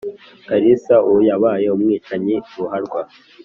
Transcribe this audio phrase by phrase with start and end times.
[0.47, 3.01] Kalisa uwo yabaye umwicanyi ruharwa